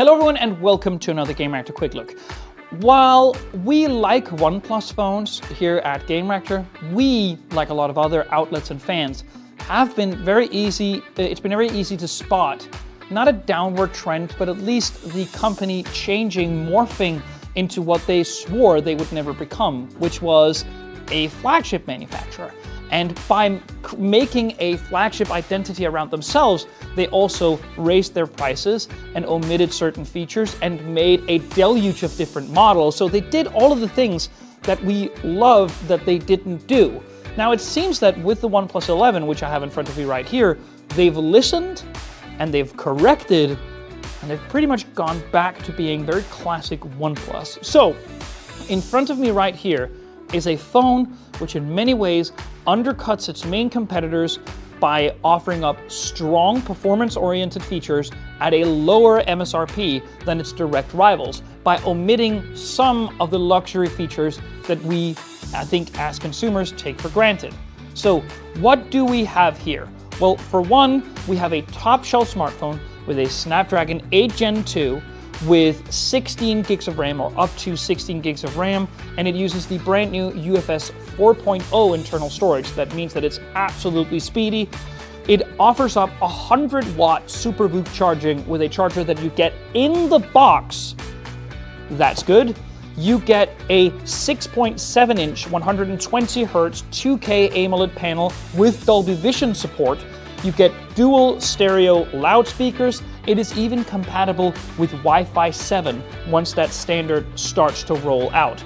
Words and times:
Hello 0.00 0.14
everyone 0.14 0.38
and 0.38 0.58
welcome 0.62 0.98
to 0.98 1.10
another 1.10 1.34
Gamereactor 1.34 1.74
Quick 1.74 1.92
Look. 1.92 2.18
While 2.80 3.36
we 3.64 3.86
like 3.86 4.24
OnePlus 4.30 4.94
phones 4.94 5.46
here 5.58 5.76
at 5.84 6.06
Gamereactor, 6.06 6.64
we, 6.94 7.36
like 7.50 7.68
a 7.68 7.74
lot 7.74 7.90
of 7.90 7.98
other 7.98 8.26
outlets 8.32 8.70
and 8.70 8.80
fans, 8.80 9.24
have 9.58 9.94
been 9.94 10.16
very 10.24 10.46
easy, 10.46 11.00
uh, 11.00 11.22
it's 11.22 11.38
been 11.38 11.50
very 11.50 11.68
easy 11.68 11.98
to 11.98 12.08
spot 12.08 12.66
not 13.10 13.28
a 13.28 13.32
downward 13.32 13.92
trend, 13.92 14.34
but 14.38 14.48
at 14.48 14.56
least 14.56 15.12
the 15.12 15.26
company 15.38 15.82
changing, 15.92 16.64
morphing 16.64 17.20
into 17.56 17.82
what 17.82 18.00
they 18.06 18.24
swore 18.24 18.80
they 18.80 18.94
would 18.94 19.12
never 19.12 19.34
become, 19.34 19.86
which 19.98 20.22
was 20.22 20.64
a 21.10 21.28
flagship 21.28 21.86
manufacturer. 21.86 22.54
And 22.90 23.18
by 23.28 23.60
making 23.96 24.54
a 24.58 24.76
flagship 24.76 25.30
identity 25.30 25.86
around 25.86 26.10
themselves, 26.10 26.66
they 26.96 27.06
also 27.08 27.58
raised 27.76 28.14
their 28.14 28.26
prices 28.26 28.88
and 29.14 29.24
omitted 29.26 29.72
certain 29.72 30.04
features 30.04 30.56
and 30.60 30.94
made 30.94 31.22
a 31.28 31.38
deluge 31.54 32.02
of 32.02 32.16
different 32.16 32.50
models. 32.50 32.96
So 32.96 33.08
they 33.08 33.20
did 33.20 33.46
all 33.48 33.72
of 33.72 33.80
the 33.80 33.88
things 33.88 34.28
that 34.62 34.82
we 34.84 35.08
love 35.22 35.76
that 35.88 36.04
they 36.04 36.18
didn't 36.18 36.66
do. 36.66 37.02
Now 37.36 37.52
it 37.52 37.60
seems 37.60 38.00
that 38.00 38.18
with 38.18 38.40
the 38.40 38.48
OnePlus 38.48 38.88
11, 38.88 39.26
which 39.26 39.42
I 39.42 39.48
have 39.48 39.62
in 39.62 39.70
front 39.70 39.88
of 39.88 39.96
me 39.96 40.04
right 40.04 40.26
here, 40.26 40.58
they've 40.90 41.16
listened 41.16 41.84
and 42.38 42.52
they've 42.52 42.76
corrected 42.76 43.56
and 44.20 44.30
they've 44.30 44.48
pretty 44.48 44.66
much 44.66 44.92
gone 44.94 45.22
back 45.30 45.62
to 45.62 45.72
being 45.72 46.04
very 46.04 46.22
classic 46.24 46.80
OnePlus. 46.80 47.64
So 47.64 47.96
in 48.68 48.80
front 48.80 49.10
of 49.10 49.18
me 49.18 49.30
right 49.30 49.54
here 49.54 49.90
is 50.32 50.46
a 50.46 50.56
phone 50.56 51.06
which 51.38 51.56
in 51.56 51.74
many 51.74 51.94
ways 51.94 52.32
undercuts 52.66 53.28
its 53.28 53.44
main 53.44 53.70
competitors 53.70 54.38
by 54.78 55.14
offering 55.22 55.62
up 55.62 55.78
strong 55.90 56.62
performance-oriented 56.62 57.62
features 57.62 58.10
at 58.40 58.54
a 58.54 58.64
lower 58.64 59.22
MSRP 59.24 60.02
than 60.24 60.40
its 60.40 60.52
direct 60.52 60.92
rivals 60.94 61.42
by 61.62 61.80
omitting 61.82 62.56
some 62.56 63.14
of 63.20 63.30
the 63.30 63.38
luxury 63.38 63.88
features 63.88 64.40
that 64.66 64.80
we, 64.82 65.10
I 65.54 65.64
think, 65.64 65.98
as 65.98 66.18
consumers 66.18 66.72
take 66.72 66.98
for 66.98 67.10
granted. 67.10 67.54
So 67.94 68.20
what 68.60 68.90
do 68.90 69.04
we 69.04 69.24
have 69.24 69.58
here? 69.58 69.86
Well, 70.18 70.36
for 70.36 70.62
one, 70.62 71.02
we 71.28 71.36
have 71.36 71.52
a 71.52 71.62
top-shelf 71.62 72.32
smartphone 72.32 72.78
with 73.06 73.18
a 73.18 73.26
Snapdragon 73.26 74.06
8 74.12 74.34
Gen 74.34 74.64
2 74.64 75.02
with 75.46 75.90
16 75.92 76.62
gigs 76.62 76.88
of 76.88 76.98
RAM 76.98 77.20
or 77.20 77.32
up 77.36 77.54
to 77.58 77.76
16 77.76 78.20
gigs 78.20 78.44
of 78.44 78.56
RAM, 78.56 78.88
and 79.16 79.26
it 79.26 79.34
uses 79.34 79.66
the 79.66 79.78
brand 79.78 80.12
new 80.12 80.30
UFS 80.32 80.90
4.0 81.16 81.94
internal 81.94 82.30
storage. 82.30 82.70
That 82.72 82.94
means 82.94 83.14
that 83.14 83.24
it's 83.24 83.40
absolutely 83.54 84.20
speedy. 84.20 84.68
It 85.28 85.46
offers 85.58 85.96
up 85.96 86.10
100 86.20 86.96
watt 86.96 87.30
super 87.30 87.68
SuperVOOC 87.68 87.94
charging 87.94 88.46
with 88.48 88.62
a 88.62 88.68
charger 88.68 89.04
that 89.04 89.20
you 89.22 89.30
get 89.30 89.52
in 89.74 90.08
the 90.08 90.18
box. 90.18 90.94
That's 91.92 92.22
good. 92.22 92.56
You 92.96 93.20
get 93.20 93.50
a 93.68 93.90
6.7 93.90 95.18
inch 95.18 95.50
120 95.50 96.44
hertz 96.44 96.82
2K 96.90 97.50
AMOLED 97.52 97.94
panel 97.94 98.32
with 98.54 98.84
Dolby 98.84 99.14
Vision 99.14 99.54
support. 99.54 99.98
You 100.42 100.52
get 100.52 100.72
dual 100.94 101.40
stereo 101.40 102.04
loudspeakers 102.16 103.02
it 103.26 103.38
is 103.38 103.56
even 103.56 103.84
compatible 103.84 104.54
with 104.78 104.90
Wi-Fi 104.90 105.50
7 105.50 106.02
once 106.28 106.52
that 106.54 106.70
standard 106.70 107.26
starts 107.38 107.82
to 107.84 107.94
roll 107.94 108.30
out. 108.30 108.62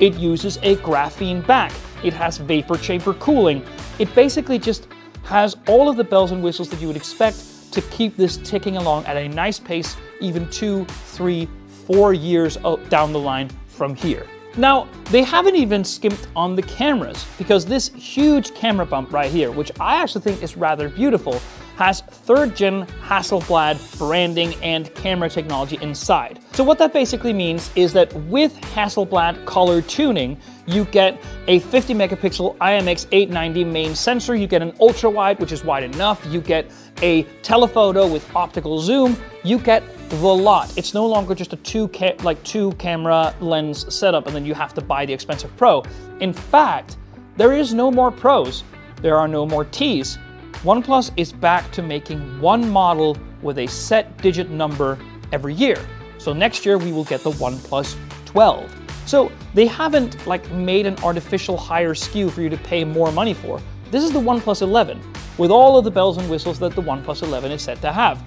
It 0.00 0.14
uses 0.14 0.56
a 0.62 0.76
graphene 0.76 1.46
back. 1.46 1.72
It 2.02 2.14
has 2.14 2.38
vapor 2.38 2.78
chamber 2.78 3.14
cooling. 3.14 3.64
It 3.98 4.12
basically 4.14 4.58
just 4.58 4.88
has 5.24 5.56
all 5.66 5.90
of 5.90 5.96
the 5.96 6.04
bells 6.04 6.32
and 6.32 6.42
whistles 6.42 6.70
that 6.70 6.80
you 6.80 6.86
would 6.86 6.96
expect 6.96 7.72
to 7.72 7.82
keep 7.82 8.16
this 8.16 8.38
ticking 8.38 8.76
along 8.76 9.04
at 9.04 9.16
a 9.16 9.28
nice 9.28 9.58
pace 9.58 9.96
even 10.20 10.48
two, 10.50 10.84
three, 10.86 11.46
four 11.86 12.14
years 12.14 12.56
down 12.88 13.12
the 13.12 13.18
line 13.18 13.50
from 13.66 13.94
here. 13.94 14.26
Now, 14.56 14.88
they 15.10 15.22
haven't 15.22 15.56
even 15.56 15.84
skimped 15.84 16.26
on 16.34 16.56
the 16.56 16.62
cameras 16.62 17.26
because 17.38 17.64
this 17.64 17.88
huge 17.94 18.54
camera 18.54 18.86
bump 18.86 19.12
right 19.12 19.30
here, 19.30 19.50
which 19.50 19.70
I 19.78 20.02
actually 20.02 20.22
think 20.22 20.42
is 20.42 20.56
rather 20.56 20.88
beautiful, 20.88 21.40
has 21.76 22.00
third 22.00 22.56
gen 22.56 22.84
Hasselblad 23.06 23.98
branding 23.98 24.52
and 24.62 24.92
camera 24.96 25.30
technology 25.30 25.78
inside. 25.80 26.40
So 26.52 26.64
what 26.64 26.76
that 26.78 26.92
basically 26.92 27.32
means 27.32 27.70
is 27.76 27.92
that 27.92 28.12
with 28.24 28.60
Hasselblad 28.74 29.46
color 29.46 29.80
tuning, 29.80 30.36
you 30.66 30.86
get 30.86 31.22
a 31.46 31.60
50 31.60 31.94
megapixel 31.94 32.56
IMX890 32.58 33.64
main 33.64 33.94
sensor, 33.94 34.34
you 34.34 34.48
get 34.48 34.60
an 34.60 34.74
ultra 34.80 35.08
wide, 35.08 35.38
which 35.38 35.52
is 35.52 35.62
wide 35.62 35.84
enough, 35.84 36.26
you 36.28 36.40
get 36.40 36.68
a 37.00 37.22
telephoto 37.42 38.08
with 38.12 38.28
optical 38.34 38.80
zoom, 38.80 39.16
you 39.44 39.60
get 39.60 39.84
the 40.08 40.16
lot. 40.16 40.76
It's 40.76 40.94
no 40.94 41.06
longer 41.06 41.34
just 41.34 41.52
a 41.52 41.56
two 41.56 41.90
like 42.22 42.42
two 42.42 42.72
camera 42.72 43.34
lens 43.40 43.92
setup 43.94 44.26
and 44.26 44.34
then 44.34 44.46
you 44.46 44.54
have 44.54 44.74
to 44.74 44.80
buy 44.80 45.04
the 45.04 45.12
expensive 45.12 45.54
Pro. 45.56 45.82
In 46.20 46.32
fact, 46.32 46.96
there 47.36 47.52
is 47.52 47.74
no 47.74 47.90
more 47.90 48.10
Pros. 48.10 48.64
There 49.02 49.16
are 49.16 49.28
no 49.28 49.46
more 49.46 49.64
Ts. 49.64 50.18
OnePlus 50.64 51.12
is 51.16 51.32
back 51.32 51.70
to 51.72 51.82
making 51.82 52.40
one 52.40 52.68
model 52.68 53.16
with 53.42 53.58
a 53.58 53.66
set 53.66 54.16
digit 54.18 54.50
number 54.50 54.98
every 55.30 55.54
year. 55.54 55.78
So 56.18 56.32
next 56.32 56.66
year 56.66 56.78
we 56.78 56.90
will 56.90 57.04
get 57.04 57.20
the 57.20 57.30
OnePlus 57.32 57.96
12. 58.24 58.74
So 59.06 59.30
they 59.54 59.66
haven't 59.66 60.26
like 60.26 60.50
made 60.50 60.86
an 60.86 60.96
artificial 61.04 61.56
higher 61.56 61.94
SKU 61.94 62.30
for 62.30 62.42
you 62.42 62.48
to 62.48 62.56
pay 62.58 62.82
more 62.82 63.12
money 63.12 63.34
for. 63.34 63.60
This 63.90 64.02
is 64.02 64.10
the 64.10 64.20
OnePlus 64.20 64.62
11 64.62 65.00
with 65.38 65.50
all 65.50 65.78
of 65.78 65.84
the 65.84 65.90
bells 65.90 66.18
and 66.18 66.28
whistles 66.28 66.58
that 66.58 66.74
the 66.74 66.82
OnePlus 66.82 67.22
11 67.22 67.52
is 67.52 67.62
set 67.62 67.80
to 67.82 67.92
have. 67.92 68.20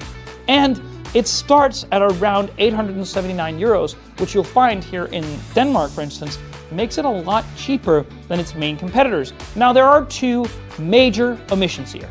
And 0.47 0.81
it 1.13 1.27
starts 1.27 1.85
at 1.91 2.01
around 2.01 2.51
879 2.57 3.59
euros, 3.59 3.93
which 4.19 4.33
you'll 4.33 4.43
find 4.43 4.83
here 4.83 5.05
in 5.05 5.25
Denmark, 5.53 5.91
for 5.91 6.01
instance, 6.01 6.39
makes 6.71 6.97
it 6.97 7.05
a 7.05 7.09
lot 7.09 7.45
cheaper 7.57 8.05
than 8.27 8.39
its 8.39 8.55
main 8.55 8.77
competitors. 8.77 9.33
Now, 9.55 9.73
there 9.73 9.85
are 9.85 10.05
two 10.05 10.45
major 10.79 11.37
omissions 11.51 11.91
here. 11.91 12.09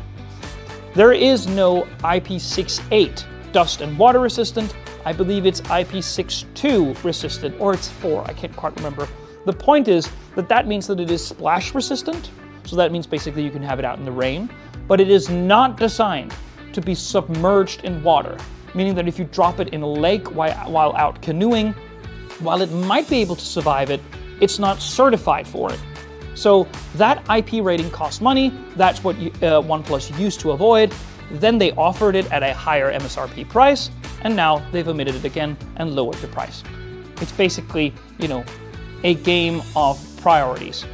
There 0.93 1.13
is 1.13 1.47
no 1.47 1.83
IP68 2.03 3.25
dust 3.51 3.81
and 3.81 3.97
water 3.97 4.19
resistant. 4.19 4.75
I 5.03 5.13
believe 5.13 5.45
it's 5.45 5.61
IP62 5.61 7.03
resistant, 7.03 7.59
or 7.59 7.73
it's 7.73 7.89
4, 7.89 8.29
I 8.29 8.33
can't 8.33 8.55
quite 8.55 8.75
remember. 8.75 9.07
The 9.45 9.53
point 9.53 9.87
is 9.87 10.09
that 10.35 10.47
that 10.49 10.67
means 10.67 10.85
that 10.87 10.99
it 10.99 11.09
is 11.09 11.25
splash 11.25 11.73
resistant, 11.73 12.29
so 12.65 12.75
that 12.75 12.91
means 12.91 13.07
basically 13.07 13.43
you 13.43 13.49
can 13.49 13.63
have 13.63 13.79
it 13.79 13.85
out 13.85 13.97
in 13.97 14.05
the 14.05 14.11
rain, 14.11 14.49
but 14.87 15.01
it 15.01 15.09
is 15.09 15.29
not 15.29 15.77
designed 15.77 16.33
to 16.73 16.81
be 16.81 16.93
submerged 16.93 17.83
in 17.83 18.03
water, 18.03 18.37
meaning 18.73 18.95
that 18.95 19.07
if 19.07 19.19
you 19.19 19.25
drop 19.25 19.59
it 19.59 19.69
in 19.69 19.81
a 19.81 19.87
lake 19.87 20.33
while 20.35 20.95
out 20.95 21.21
canoeing, 21.21 21.73
while 22.39 22.61
it 22.61 22.71
might 22.71 23.07
be 23.09 23.17
able 23.17 23.35
to 23.35 23.45
survive 23.45 23.89
it, 23.89 24.01
it's 24.39 24.59
not 24.59 24.81
certified 24.81 25.47
for 25.47 25.71
it. 25.71 25.79
So 26.33 26.67
that 26.95 27.23
IP 27.29 27.63
rating 27.63 27.91
costs 27.91 28.21
money. 28.21 28.51
That's 28.75 29.03
what 29.03 29.15
uh, 29.15 29.61
OnePlus 29.61 30.17
used 30.19 30.39
to 30.41 30.51
avoid. 30.51 30.93
Then 31.31 31.57
they 31.57 31.71
offered 31.73 32.15
it 32.15 32.29
at 32.31 32.43
a 32.43 32.53
higher 32.53 32.91
MSRP 32.91 33.47
price, 33.47 33.89
and 34.21 34.35
now 34.35 34.59
they've 34.71 34.87
omitted 34.87 35.15
it 35.15 35.25
again 35.25 35.57
and 35.77 35.95
lowered 35.95 36.15
the 36.15 36.27
price. 36.27 36.63
It's 37.21 37.31
basically, 37.31 37.93
you 38.17 38.27
know, 38.27 38.43
a 39.03 39.15
game 39.15 39.61
of 39.75 39.99
priorities. 40.21 40.85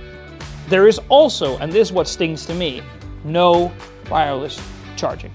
There 0.67 0.87
is 0.87 0.99
also, 1.09 1.57
and 1.59 1.71
this 1.71 1.87
is 1.87 1.93
what 1.93 2.07
stings 2.07 2.45
to 2.47 2.53
me, 2.53 2.81
no 3.23 3.71
wireless 4.09 4.61
charging. 4.95 5.31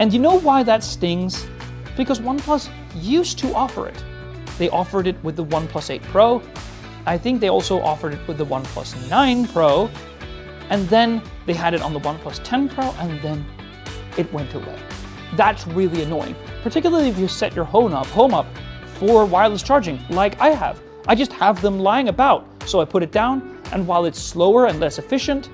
And 0.00 0.14
you 0.14 0.18
know 0.18 0.40
why 0.40 0.62
that 0.62 0.82
stings? 0.82 1.46
Because 1.94 2.20
OnePlus 2.20 2.70
used 2.94 3.38
to 3.40 3.54
offer 3.54 3.86
it. 3.86 4.02
They 4.56 4.70
offered 4.70 5.06
it 5.06 5.22
with 5.22 5.36
the 5.36 5.44
OnePlus 5.44 5.90
8 5.90 6.02
Pro. 6.04 6.42
I 7.04 7.18
think 7.18 7.38
they 7.38 7.50
also 7.50 7.82
offered 7.82 8.14
it 8.14 8.26
with 8.26 8.38
the 8.38 8.46
OnePlus 8.46 9.10
9 9.10 9.48
Pro. 9.48 9.90
And 10.70 10.88
then 10.88 11.22
they 11.44 11.52
had 11.52 11.74
it 11.74 11.82
on 11.82 11.92
the 11.92 12.00
OnePlus 12.00 12.40
10 12.42 12.70
Pro, 12.70 12.92
and 12.92 13.20
then 13.20 13.44
it 14.16 14.32
went 14.32 14.54
away. 14.54 14.78
That's 15.36 15.66
really 15.66 16.02
annoying, 16.02 16.34
particularly 16.62 17.10
if 17.10 17.18
you 17.18 17.28
set 17.28 17.54
your 17.54 17.66
home 17.66 17.92
up, 17.92 18.06
home 18.06 18.32
up 18.32 18.46
for 18.94 19.26
wireless 19.26 19.62
charging, 19.62 20.00
like 20.08 20.40
I 20.40 20.48
have. 20.48 20.80
I 21.08 21.14
just 21.14 21.32
have 21.34 21.60
them 21.60 21.78
lying 21.78 22.08
about. 22.08 22.46
So 22.64 22.80
I 22.80 22.86
put 22.86 23.02
it 23.02 23.12
down, 23.12 23.58
and 23.72 23.86
while 23.86 24.06
it's 24.06 24.18
slower 24.18 24.64
and 24.64 24.80
less 24.80 24.98
efficient, 24.98 25.50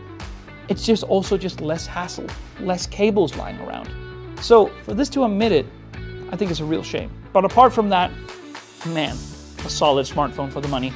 it's 0.69 0.87
just 0.87 1.03
also 1.03 1.37
just 1.37 1.61
less 1.61 1.85
hassle, 1.85 2.29
less 2.61 2.87
cables 2.87 3.35
lying 3.37 3.59
around. 3.59 4.06
So 4.47 4.67
for 4.85 4.95
this 4.95 5.09
to 5.09 5.25
omit 5.25 5.51
it, 5.51 5.67
I 6.31 6.37
think 6.37 6.53
it's 6.53 6.61
a 6.61 6.65
real 6.65 6.85
shame. 6.85 7.11
But 7.33 7.45
apart 7.45 7.73
from 7.73 7.89
that, 7.89 8.13
man, 8.87 9.17
a 9.65 9.69
solid 9.69 10.07
smartphone 10.07 10.53
for 10.53 10.61
the 10.61 10.69
money. 10.69 10.93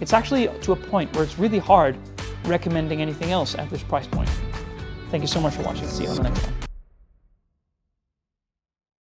It's 0.00 0.14
actually 0.14 0.48
to 0.62 0.72
a 0.72 0.76
point 0.76 1.14
where 1.14 1.22
it's 1.22 1.38
really 1.38 1.58
hard 1.58 1.98
recommending 2.46 3.02
anything 3.02 3.30
else 3.30 3.54
at 3.56 3.68
this 3.68 3.82
price 3.82 4.06
point. 4.06 4.30
Thank 5.10 5.22
you 5.22 5.28
so 5.28 5.38
much 5.38 5.52
for 5.52 5.64
watching. 5.64 5.86
See 5.86 6.04
you 6.04 6.08
on 6.08 6.16
the 6.16 6.22
next 6.22 6.46
one. 6.46 6.57